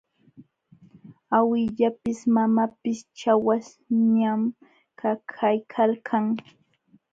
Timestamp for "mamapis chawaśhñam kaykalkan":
2.35-6.25